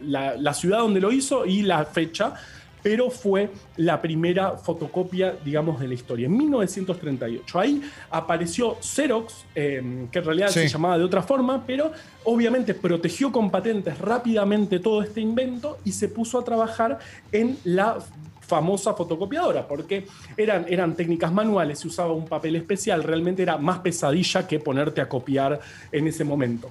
la- 0.00 0.36
la 0.36 0.54
ciudad 0.54 0.78
donde 0.78 1.00
lo 1.00 1.12
hizo 1.12 1.46
y 1.46 1.62
la 1.62 1.84
fecha 1.84 2.34
pero 2.82 3.10
fue 3.10 3.50
la 3.76 4.00
primera 4.02 4.52
fotocopia, 4.58 5.36
digamos, 5.44 5.80
de 5.80 5.88
la 5.88 5.94
historia, 5.94 6.26
en 6.26 6.36
1938. 6.36 7.60
Ahí 7.60 7.82
apareció 8.10 8.76
Xerox, 8.80 9.44
eh, 9.54 10.06
que 10.10 10.18
en 10.18 10.24
realidad 10.24 10.48
Sí. 10.48 10.60
se 10.60 10.68
llamaba 10.68 10.98
de 10.98 11.04
otra 11.04 11.22
forma, 11.22 11.64
pero 11.66 11.92
obviamente 12.24 12.74
protegió 12.74 13.30
con 13.30 13.50
patentes 13.50 13.98
rápidamente 13.98 14.78
todo 14.80 15.02
este 15.02 15.20
invento 15.20 15.78
y 15.84 15.92
se 15.92 16.08
puso 16.08 16.38
a 16.38 16.44
trabajar 16.44 16.98
en 17.30 17.56
la 17.64 17.98
famosa 18.40 18.92
fotocopiadora, 18.92 19.66
porque 19.66 20.06
eran, 20.36 20.66
eran 20.68 20.94
técnicas 20.94 21.32
manuales, 21.32 21.78
se 21.78 21.88
usaba 21.88 22.12
un 22.12 22.26
papel 22.26 22.56
especial, 22.56 23.02
realmente 23.02 23.42
era 23.42 23.56
más 23.56 23.78
pesadilla 23.78 24.46
que 24.46 24.58
ponerte 24.58 25.00
a 25.00 25.08
copiar 25.08 25.60
en 25.90 26.06
ese 26.08 26.24
momento. 26.24 26.70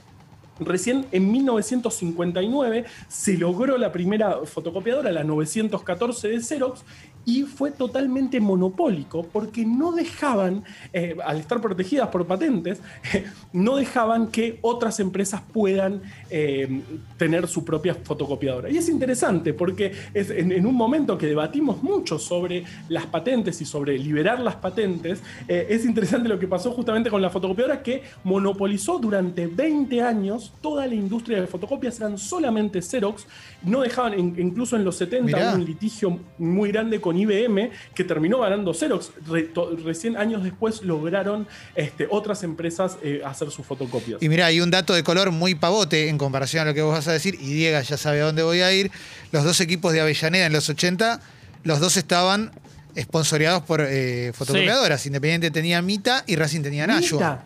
Recién 0.62 1.08
en 1.12 1.32
1959 1.32 2.86
se 3.08 3.38
logró 3.38 3.80
la 3.80 3.92
primera 3.92 4.46
fotocopiadora, 4.46 5.12
la 5.12 5.24
914 5.24 6.28
de 6.28 6.40
Xerox, 6.40 6.84
y 7.26 7.44
fue 7.44 7.72
totalmente 7.72 8.40
monopólico 8.40 9.24
porque 9.24 9.66
no 9.66 9.92
dejaban, 9.92 10.64
eh, 10.94 11.16
al 11.24 11.38
estar 11.38 11.62
protegidas 11.62 12.10
por 12.10 12.26
patentes, 12.26 12.82
no 13.54 13.76
dejaban 13.76 14.28
que 14.28 14.58
otras 14.62 15.00
empresas 15.00 15.42
puedan 15.54 16.02
eh, 16.30 16.82
tener 17.18 17.48
su 17.48 17.64
propia 17.66 17.96
fotocopiadora. 17.96 18.70
Y 18.70 18.78
es 18.78 18.90
interesante 18.90 19.54
porque 19.54 19.92
es 20.14 20.30
en, 20.30 20.52
en 20.52 20.66
un 20.66 20.76
momento 20.76 21.18
que 21.18 21.28
debatimos 21.28 21.84
mucho 21.84 22.18
sobre 22.20 22.64
las 22.90 23.06
patentes 23.06 23.62
y 23.62 23.66
sobre 23.66 23.98
liberar 23.98 24.40
las 24.40 24.56
patentes, 24.56 25.22
eh, 25.48 25.68
es 25.70 25.86
interesante 25.86 26.28
lo 26.30 26.40
que 26.40 26.48
pasó 26.48 26.72
justamente 26.72 27.10
con 27.10 27.22
la 27.22 27.30
fotocopiadora 27.30 27.84
que 27.84 28.04
monopolizó 28.24 28.98
durante 29.00 29.48
20 29.48 30.02
años 30.02 30.54
toda 30.62 30.88
la 30.88 30.96
industria 30.96 31.40
de 31.42 31.48
fotocopias, 31.48 32.00
eran 32.00 32.18
solamente 32.18 32.82
Xerox, 32.82 33.26
no 33.64 33.82
dejaban, 33.82 34.18
in- 34.20 34.36
incluso 34.38 34.76
en 34.76 34.84
los 34.84 34.96
70 34.96 35.26
Mirá. 35.26 35.50
hubo 35.50 35.56
un 35.58 35.66
litigio 35.66 36.20
muy 36.38 36.72
grande 36.72 37.00
con 37.02 37.11
IBM 37.18 37.72
que 37.96 38.04
terminó 38.04 38.40
ganando 38.40 38.74
Xerox. 38.74 39.12
Re- 39.28 39.44
to- 39.44 39.76
recién 39.84 40.18
años 40.18 40.44
después 40.44 40.82
lograron 40.84 41.48
este, 41.76 42.08
otras 42.10 42.44
empresas 42.44 42.98
eh, 43.04 43.22
hacer 43.26 43.50
sus 43.52 43.66
fotocopias. 43.66 44.22
Y 44.22 44.30
mira, 44.30 44.46
hay 44.48 44.62
un 44.62 44.72
dato 44.72 44.94
de 44.94 45.04
color 45.04 45.32
muy 45.32 45.56
pavote 45.56 46.10
en 46.10 46.18
comparación 46.18 46.64
a 46.64 46.66
lo 46.70 46.74
que 46.74 46.82
vos 46.82 46.94
vas 46.94 47.08
a 47.08 47.14
decir, 47.14 47.36
y 47.40 47.54
Diego 47.54 47.80
ya 47.82 47.98
sabe 47.98 48.22
a 48.22 48.26
dónde 48.26 48.44
voy 48.44 48.62
a 48.62 48.72
ir. 48.74 48.92
Los 49.32 49.44
dos 49.44 49.60
equipos 49.62 49.94
de 49.94 50.02
Avellaneda 50.02 50.46
en 50.46 50.54
los 50.54 50.70
80, 50.70 51.20
los 51.64 51.80
dos 51.80 51.98
estaban 51.98 52.52
esponsoreados 52.96 53.64
por 53.64 53.82
eh, 53.88 54.32
fotocopiadoras. 54.36 55.06
Independiente 55.06 55.52
tenía 55.52 55.82
Mita 55.82 56.24
y 56.28 56.36
Racing 56.36 56.62
tenía 56.62 56.86
Nashua. 56.88 57.46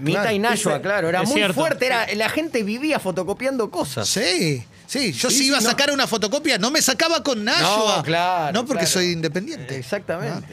Mita, 0.00 0.02
Mita 0.02 0.20
Claro. 0.22 0.36
y 0.36 0.38
Nashua, 0.38 0.82
claro, 0.82 1.08
era 1.08 1.22
es 1.22 1.28
muy 1.28 1.38
cierto. 1.38 1.54
fuerte, 1.54 1.86
era, 1.86 2.06
la 2.14 2.28
gente 2.28 2.62
vivía 2.62 2.98
fotocopiando 2.98 3.70
cosas. 3.70 4.08
Sí, 4.08 4.64
sí. 4.86 5.12
Yo 5.12 5.30
Sí, 5.30 5.38
si 5.38 5.46
iba 5.46 5.58
a 5.58 5.60
sacar 5.60 5.90
una 5.90 6.06
fotocopia, 6.06 6.58
no 6.58 6.70
me 6.70 6.80
sacaba 6.82 7.22
con 7.22 7.44
Nashua. 7.44 7.96
No, 7.98 8.02
claro, 8.02 8.52
No 8.52 8.64
porque 8.66 8.84
claro. 8.84 8.92
soy 8.94 9.12
independiente. 9.12 9.76
Exactamente. 9.76 10.46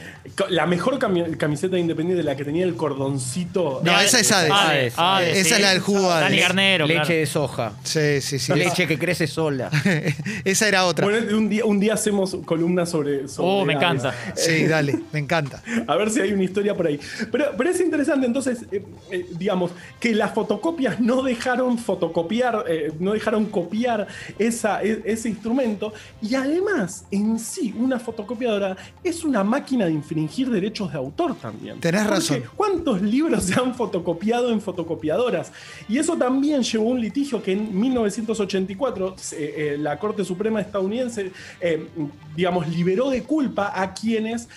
La 0.49 0.65
mejor 0.65 0.97
cami- 0.99 1.37
camiseta 1.37 1.75
de 1.75 1.81
Independiente, 1.81 2.23
la 2.23 2.35
que 2.35 2.43
tenía 2.45 2.63
el 2.65 2.75
cordoncito. 2.75 3.81
No, 3.83 3.99
esa 3.99 4.19
es 4.19 4.31
Hades. 4.31 4.51
Hades, 4.51 4.93
Hades, 4.97 5.37
Esa 5.37 5.49
sí. 5.49 5.55
es 5.55 5.61
la 5.61 5.69
del 5.71 5.79
jugo 5.79 6.09
Dani. 6.09 6.37
Garnero, 6.37 6.85
Leche 6.87 6.99
claro. 7.01 7.13
de 7.19 7.25
soja. 7.25 7.73
Sí, 7.83 8.21
sí, 8.21 8.39
sí. 8.39 8.53
Leche 8.53 8.87
que 8.87 8.97
crece 8.97 9.27
sola. 9.27 9.69
Esa 10.45 10.67
era 10.67 10.85
otra. 10.85 11.05
Bueno, 11.05 11.37
un 11.37 11.49
día, 11.49 11.65
un 11.65 11.79
día 11.79 11.93
hacemos 11.93 12.35
columnas 12.45 12.89
sobre. 12.89 13.27
sobre 13.27 13.47
Oh, 13.49 13.65
me 13.65 13.73
Hades. 13.75 13.83
encanta. 13.83 14.15
Sí, 14.35 14.65
dale, 14.65 14.99
me 15.11 15.19
encanta. 15.19 15.61
A 15.87 15.95
ver 15.95 16.09
si 16.09 16.21
hay 16.21 16.31
una 16.33 16.43
historia 16.43 16.75
por 16.75 16.87
ahí. 16.87 16.99
Pero, 17.31 17.51
pero 17.57 17.69
es 17.69 17.79
interesante, 17.79 18.25
entonces, 18.25 18.59
eh, 18.71 18.83
eh, 19.11 19.25
digamos, 19.37 19.71
que 19.99 20.13
las 20.15 20.33
fotocopias 20.33 20.99
no 20.99 21.21
dejaron 21.21 21.77
fotocopiar, 21.77 22.65
eh, 22.67 22.91
no 22.99 23.13
dejaron 23.13 23.45
copiar 23.47 24.07
esa, 24.38 24.84
e- 24.84 25.01
ese 25.06 25.30
instrumento. 25.30 25.94
Y 26.22 26.36
además, 26.36 27.06
en 27.12 27.39
sí, 27.39 27.74
una 27.77 28.00
fotocopiadora 28.00 28.75
es 29.03 29.24
una 29.24 29.44
máquina 29.44 29.86
de 29.86 29.92
infringir 29.92 30.50
derechos 30.50 30.92
de 30.92 30.98
autor 30.98 31.36
también. 31.36 31.80
Tenés 31.80 32.01
Porque 32.01 32.15
razón. 32.15 32.44
¿Cuántos 32.56 33.01
libros 33.01 33.44
se 33.44 33.60
han 33.60 33.75
fotocopiado 33.75 34.51
en 34.51 34.62
fotocopiadoras? 34.62 35.51
Y 35.88 35.98
eso 35.98 36.18
también 36.18 36.63
llevó 36.63 36.89
a 36.89 36.92
un 36.92 37.01
litigio 37.01 37.42
que 37.42 37.53
en 37.53 37.80
1984 37.80 39.15
eh, 39.34 39.53
eh, 39.58 39.77
la 39.80 40.00
Corte 40.00 40.24
Suprema 40.24 40.62
estadounidense, 40.62 41.32
eh, 41.60 41.88
digamos, 42.36 42.68
liberó 42.68 43.10
de 43.10 43.24
culpa 43.24 43.72
a 43.75 43.94
quienes... 43.94 44.48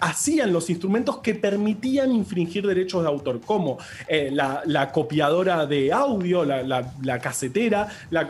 hacían 0.00 0.52
los 0.52 0.70
instrumentos 0.70 1.18
que 1.18 1.34
permitían 1.34 2.10
infringir 2.12 2.66
derechos 2.66 3.02
de 3.02 3.08
autor, 3.08 3.40
como 3.40 3.78
eh, 4.08 4.30
la, 4.32 4.62
la 4.66 4.90
copiadora 4.92 5.66
de 5.66 5.92
audio, 5.92 6.44
la, 6.44 6.62
la- 6.62 6.92
la 7.02 7.18
casetera, 7.18 7.88
la, 8.10 8.26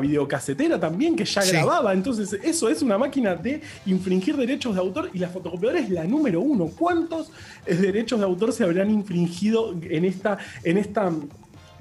videocasetera 0.00 0.80
también, 0.80 1.14
que 1.16 1.24
ya 1.24 1.42
Sí. 1.42 1.52
grababa. 1.52 1.92
Entonces, 1.92 2.32
eso 2.42 2.68
es 2.68 2.82
una 2.82 2.96
máquina 2.98 3.34
de 3.34 3.60
infringir 3.86 4.36
derechos 4.36 4.74
de 4.74 4.80
autor 4.80 5.10
y 5.12 5.18
la 5.18 5.28
fotocopiadora 5.28 5.80
es 5.80 5.90
la 5.90 6.04
número 6.04 6.40
uno. 6.40 6.66
¿Cuántos 6.76 7.30
eh, 7.66 7.74
derechos 7.74 8.18
de 8.18 8.24
autor 8.24 8.52
se 8.52 8.64
habrán 8.64 8.90
infringido 8.90 9.74
en 9.82 10.04
esta, 10.04 10.38
en 10.62 10.78
esta, 10.78 11.12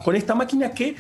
con 0.04 0.16
esta 0.16 0.36
máquina 0.36 0.72
que 0.72 0.96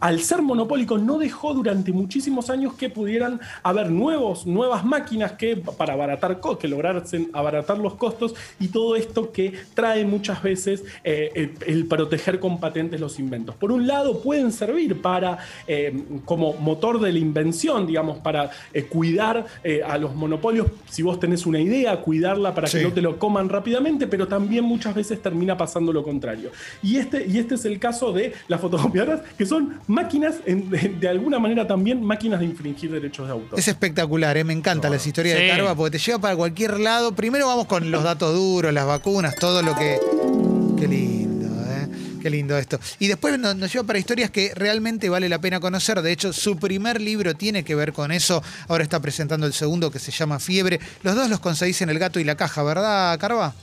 al 0.00 0.20
ser 0.20 0.42
monopólico 0.42 0.98
no 0.98 1.18
dejó 1.18 1.54
durante 1.54 1.92
muchísimos 1.92 2.50
años 2.50 2.74
que 2.74 2.88
pudieran 2.90 3.40
haber 3.62 3.90
nuevos, 3.90 4.46
nuevas 4.46 4.84
máquinas 4.84 5.32
que 5.32 5.56
para 5.56 5.94
abaratar 5.94 6.40
que 6.58 6.68
lograsen 6.68 7.30
abaratar 7.32 7.78
los 7.78 7.94
costos 7.94 8.34
y 8.60 8.68
todo 8.68 8.94
esto 8.96 9.32
que 9.32 9.52
trae 9.74 10.04
muchas 10.04 10.42
veces 10.42 10.84
eh, 11.02 11.30
el, 11.34 11.54
el 11.66 11.86
proteger 11.86 12.38
con 12.38 12.60
patentes 12.60 13.00
los 13.00 13.18
inventos. 13.18 13.54
Por 13.56 13.72
un 13.72 13.86
lado 13.86 14.20
pueden 14.20 14.52
servir 14.52 15.00
para 15.02 15.38
eh, 15.66 16.04
como 16.24 16.52
motor 16.54 17.00
de 17.00 17.12
la 17.12 17.18
invención, 17.18 17.86
digamos, 17.86 18.18
para 18.18 18.50
eh, 18.72 18.84
cuidar 18.84 19.46
a 19.86 19.98
los 19.98 20.14
monopolios, 20.14 20.68
si 20.88 21.02
vos 21.02 21.18
tenés 21.18 21.46
una 21.46 21.60
idea, 21.60 22.00
cuidarla 22.00 22.54
para 22.54 22.66
Sí. 22.66 22.78
que 22.78 22.84
no 22.84 22.92
te 22.92 23.00
lo 23.02 23.18
coman 23.18 23.48
rápidamente, 23.48 24.06
pero 24.06 24.26
también 24.28 24.64
muchas 24.64 24.94
veces 24.94 25.20
termina 25.22 25.56
pasando 25.56 25.92
lo 25.92 26.02
contrario. 26.02 26.50
Y 26.82 26.96
este, 26.96 27.26
y 27.26 27.38
este 27.38 27.54
es 27.56 27.64
el 27.64 27.78
caso 27.78 28.12
de 28.12 28.32
las 28.48 28.60
fotocopiadoras, 28.60 29.20
que 29.38 29.46
son 29.46 29.80
máquinas, 29.86 30.36
en- 30.46 30.68
de, 30.70 30.88
de 31.00 31.08
alguna 31.08 31.38
manera 31.38 31.66
también 31.66 32.02
máquinas 32.02 32.40
de 32.40 32.46
infringir 32.46 32.90
derechos 32.90 33.26
de 33.26 33.32
autor. 33.32 33.58
Es 33.58 33.68
espectacular, 33.68 34.36
¿eh? 34.36 34.44
me 34.44 34.52
encantan 34.52 34.90
las 34.92 35.06
historias 35.06 35.38
de. 35.38 35.48
Carva 35.48 35.74
porque 35.74 35.98
te 35.98 36.04
lleva 36.04 36.18
para 36.18 36.36
cualquier 36.36 36.78
lado. 36.80 37.12
Primero 37.14 37.46
vamos 37.46 37.66
con 37.66 37.90
los 37.90 38.02
datos 38.02 38.34
duros, 38.34 38.72
las 38.72 38.86
vacunas, 38.86 39.34
todo 39.36 39.62
lo 39.62 39.74
que. 39.76 39.98
Qué 40.78 40.88
lindo, 40.88 41.46
¿eh? 41.70 41.88
Qué 42.22 42.30
lindo 42.30 42.56
esto. 42.58 42.78
Y 42.98 43.06
después 43.06 43.38
nos, 43.38 43.56
nos 43.56 43.72
lleva 43.72 43.86
para 43.86 43.98
historias 43.98 44.30
que 44.30 44.52
realmente 44.54 45.08
vale 45.08 45.28
la 45.28 45.40
pena 45.40 45.60
conocer. 45.60 46.02
De 46.02 46.12
hecho, 46.12 46.32
su 46.32 46.56
primer 46.58 47.00
libro 47.00 47.34
tiene 47.34 47.62
que 47.64 47.74
ver 47.74 47.92
con 47.92 48.12
eso. 48.12 48.42
Ahora 48.68 48.82
está 48.84 49.00
presentando 49.00 49.46
el 49.46 49.52
segundo 49.52 49.90
que 49.90 49.98
se 49.98 50.10
llama 50.10 50.38
Fiebre. 50.38 50.80
Los 51.02 51.14
dos 51.14 51.30
los 51.30 51.40
conseguís 51.40 51.80
en 51.82 51.90
El 51.90 51.98
Gato 51.98 52.20
y 52.20 52.24
la 52.24 52.34
Caja, 52.36 52.62
¿verdad, 52.62 53.18
Carva? 53.18 53.54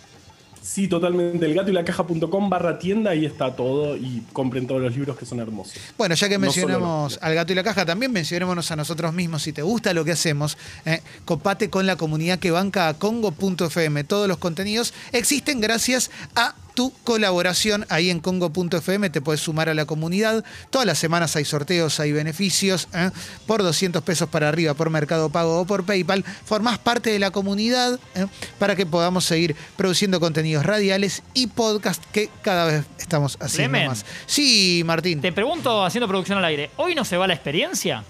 Sí, 0.63 0.87
totalmente. 0.87 1.45
El 1.45 1.53
gato 1.53 1.69
y 1.69 1.73
la 1.73 1.83
caja.com 1.83 2.49
barra 2.49 2.79
tienda, 2.79 3.11
ahí 3.11 3.25
está 3.25 3.53
todo 3.53 3.97
y 3.97 4.23
compren 4.31 4.65
todos 4.65 4.81
los 4.81 4.95
libros 4.95 5.17
que 5.17 5.25
son 5.25 5.41
hermosos. 5.41 5.73
Bueno, 5.97 6.15
ya 6.15 6.29
que 6.29 6.35
No 6.35 6.41
mencionamos 6.41 7.19
al 7.21 7.35
gato 7.35 7.51
y 7.51 7.55
la 7.55 7.63
caja, 7.63 7.85
también 7.85 8.13
mencionémonos 8.13 8.71
a 8.71 8.77
nosotros 8.77 9.13
mismos. 9.13 9.43
Si 9.43 9.51
te 9.51 9.61
gusta 9.61 9.93
lo 9.93 10.05
que 10.05 10.13
hacemos, 10.13 10.57
eh, 10.85 11.01
copate 11.25 11.69
con 11.69 11.85
la 11.85 11.97
comunidad 11.97 12.39
que 12.39 12.51
banca 12.51 12.87
a 12.87 12.93
Congo.fm. 12.93 14.05
Todos 14.05 14.29
los 14.29 14.37
contenidos 14.37 14.93
existen 15.11 15.59
gracias 15.59 16.09
a 16.33 16.55
tu 16.73 16.93
colaboración 17.03 17.85
ahí 17.89 18.09
en 18.09 18.19
Congo.fm. 18.19 19.09
Te 19.09 19.21
puedes 19.21 19.41
sumar 19.41 19.69
a 19.69 19.73
la 19.73 19.85
comunidad. 19.85 20.43
Todas 20.69 20.85
las 20.85 20.97
semanas 20.97 21.35
hay 21.35 21.45
sorteos, 21.45 21.99
hay 21.99 22.11
beneficios. 22.11 22.87
eh, 22.93 23.11
por 23.45 23.63
200 23.63 24.01
pesos 24.03 24.29
para 24.29 24.49
arriba, 24.49 24.73
por 24.73 24.89
Mercado 24.89 25.29
Pago 25.29 25.61
o 25.61 25.65
por 25.65 25.85
PayPal. 25.85 26.23
Formás 26.45 26.77
parte 26.79 27.11
de 27.11 27.19
la 27.19 27.31
comunidad 27.31 27.99
eh, 28.15 28.25
para 28.59 28.75
que 28.75 28.85
podamos 28.85 29.25
seguir 29.25 29.55
produciendo 29.75 30.19
contenidos 30.19 30.65
radiales 30.65 31.23
y 31.33 31.47
podcast 31.47 32.03
que 32.11 32.29
cada 32.41 32.65
vez 32.65 32.85
estamos 32.97 33.37
haciendo 33.39 33.79
más. 33.85 34.05
Sí, 34.25 34.83
Martín. 34.85 35.21
Te 35.21 35.31
pregunto, 35.31 35.83
haciendo 35.85 36.07
producción 36.07 36.37
al 36.37 36.45
aire, 36.45 36.71
¿hoy 36.77 36.95
no 36.95 37.05
se 37.05 37.17
va 37.17 37.27
la 37.27 37.33
experiencia? 37.33 38.03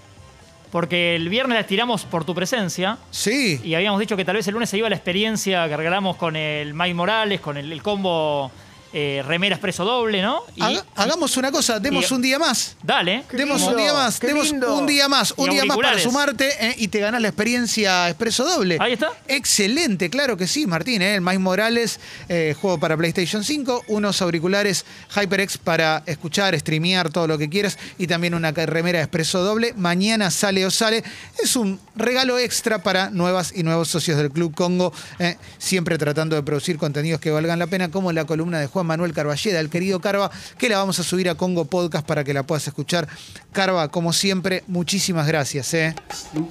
Porque 0.70 1.14
el 1.14 1.28
viernes 1.28 1.54
la 1.54 1.60
estiramos 1.60 2.04
por 2.04 2.24
tu 2.24 2.34
presencia 2.34 2.98
Sí. 3.10 3.60
y 3.62 3.74
habíamos 3.74 4.00
dicho 4.00 4.16
que 4.16 4.24
tal 4.24 4.36
vez 4.36 4.46
el 4.48 4.54
lunes 4.54 4.68
se 4.68 4.76
iba 4.78 4.88
la 4.88 4.96
experiencia 4.96 5.68
que 5.68 5.76
regalamos 5.76 6.16
con 6.16 6.34
el 6.36 6.74
Mike 6.74 6.94
Morales, 6.94 7.40
con 7.40 7.56
el, 7.56 7.70
el 7.72 7.82
combo 7.82 8.50
eh, 8.96 9.22
remera 9.26 9.56
expreso 9.56 9.84
doble, 9.84 10.22
¿no? 10.22 10.42
Y- 10.54 10.62
Haga- 10.62 10.84
hagamos 10.94 11.36
una 11.36 11.50
cosa, 11.50 11.80
demos 11.80 12.08
y- 12.10 12.14
un 12.14 12.22
día 12.22 12.38
más. 12.38 12.76
Dale. 12.82 13.24
Demos 13.32 13.58
lindo, 13.60 13.72
un 13.72 13.76
día 13.76 13.92
más, 13.92 14.20
demos 14.20 14.50
lindo. 14.50 14.74
un 14.78 14.86
día 14.86 15.08
más, 15.08 15.34
Y 15.36 15.40
un 15.42 15.50
día 15.50 15.64
más 15.64 15.76
para 15.76 15.98
sumarte 15.98 16.48
eh, 16.60 16.74
y 16.78 16.88
te 16.88 17.00
ganas 17.00 17.20
la 17.20 17.28
experiencia 17.28 18.08
Expreso 18.08 18.44
Doble. 18.44 18.78
Ahí 18.80 18.92
está. 18.92 19.10
Excelente, 19.26 20.08
claro 20.10 20.36
que 20.36 20.46
sí, 20.46 20.66
Martín. 20.66 21.02
eh, 21.02 21.16
El 21.16 21.20
Miles 21.20 21.40
Morales, 21.40 22.00
eh, 22.28 22.54
juego 22.60 22.78
para 22.78 22.96
PlayStation 22.96 23.42
5, 23.42 23.82
unos 23.88 24.22
auriculares 24.22 24.84
HyperX 25.14 25.58
para 25.58 26.02
escuchar, 26.06 26.58
streamear, 26.58 27.10
todo 27.10 27.26
lo 27.26 27.36
que 27.36 27.48
quieras 27.50 27.76
y 27.98 28.06
también 28.06 28.34
una 28.34 28.52
remera 28.52 29.00
Expreso 29.00 29.42
Doble. 29.42 29.74
Mañana 29.76 30.30
sale 30.30 30.64
o 30.64 30.70
sale. 30.70 31.02
Es 31.42 31.56
un 31.56 31.80
regalo 31.96 32.38
extra 32.38 32.82
para 32.82 33.10
nuevas 33.10 33.52
y 33.54 33.64
nuevos 33.64 33.88
socios 33.88 34.16
del 34.18 34.30
Club 34.30 34.54
Congo, 34.54 34.92
eh, 35.18 35.36
siempre 35.58 35.98
tratando 35.98 36.36
de 36.36 36.42
producir 36.44 36.78
contenidos 36.78 37.20
que 37.20 37.30
valgan 37.30 37.58
la 37.58 37.66
pena, 37.66 37.90
como 37.90 38.12
la 38.12 38.24
columna 38.24 38.60
de 38.60 38.66
Juan 38.68 38.83
Manuel 38.84 39.12
Carballeda, 39.12 39.60
el 39.60 39.70
querido 39.70 40.00
Carva, 40.00 40.30
que 40.58 40.68
la 40.68 40.78
vamos 40.78 40.98
a 40.98 41.02
subir 41.02 41.28
a 41.28 41.34
Congo 41.34 41.64
Podcast 41.64 42.06
para 42.06 42.24
que 42.24 42.34
la 42.34 42.42
puedas 42.44 42.66
escuchar. 42.66 43.08
Carva, 43.52 43.88
como 43.88 44.12
siempre, 44.12 44.64
muchísimas 44.66 45.26
gracias. 45.26 45.72
eh. 45.74 45.94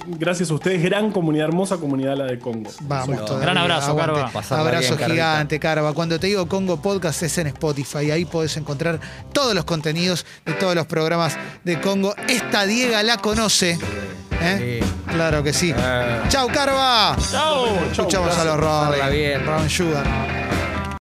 Gracias 0.06 0.50
a 0.50 0.54
ustedes, 0.54 0.82
gran 0.82 1.10
comunidad, 1.12 1.48
hermosa 1.48 1.76
comunidad 1.76 2.16
la 2.16 2.24
de 2.26 2.38
Congo. 2.38 2.70
Vamos 2.82 3.24
todavía. 3.24 3.44
Gran 3.46 3.58
abrazo, 3.58 3.90
aguante. 3.90 4.14
Carva. 4.14 4.30
Pasarla 4.32 4.64
Abrazo 4.64 4.88
bien, 4.88 4.98
Carvita. 4.98 5.12
gigante, 5.14 5.60
Carva. 5.60 5.92
Cuando 5.92 6.18
te 6.20 6.26
digo 6.26 6.46
Congo 6.48 6.80
Podcast 6.80 7.22
es 7.22 7.38
en 7.38 7.48
Spotify. 7.48 8.10
Ahí 8.10 8.24
podés 8.24 8.56
encontrar 8.56 9.00
todos 9.32 9.54
los 9.54 9.64
contenidos 9.64 10.26
de 10.44 10.52
todos 10.54 10.74
los 10.74 10.86
programas 10.86 11.36
de 11.64 11.80
Congo. 11.80 12.14
Esta 12.28 12.66
Diega 12.66 13.02
la 13.02 13.18
conoce. 13.18 13.78
¿eh? 14.40 14.80
Sí. 14.82 14.92
Claro 15.12 15.42
que 15.42 15.52
sí. 15.52 15.72
Eh. 15.76 16.20
Chau, 16.28 16.48
Carva. 16.48 17.16
Chao. 17.30 17.66
Escuchamos 17.90 18.36
a 18.36 18.44
los 18.44 19.10
bien. 19.12 19.44
Robin 19.46 19.70
Sugar. 19.70 20.63